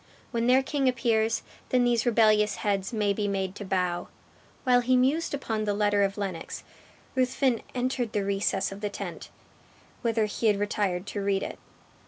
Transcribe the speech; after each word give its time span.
When 0.31 0.47
their 0.47 0.63
king 0.63 0.89
appears, 0.89 1.43
then 1.69 1.83
these 1.83 2.07
rebellious 2.07 2.55
heads 2.65 2.91
may 2.91 3.13
be 3.13 3.27
made 3.27 3.53
to 3.53 3.63
bow." 3.63 4.07
While 4.63 4.81
he 4.81 4.95
mused 4.97 5.31
upon 5.35 5.63
the 5.65 5.75
letter 5.75 6.01
of 6.01 6.17
Lennox, 6.17 6.63
Ruthven 7.13 7.61
entered 7.75 8.11
the 8.13 8.25
recess 8.25 8.71
of 8.71 8.81
the 8.81 8.89
tent, 8.89 9.29
whither 10.01 10.25
he 10.25 10.47
had 10.47 10.57
retired 10.57 11.05
to 11.05 11.21
read 11.21 11.43
it. 11.43 11.59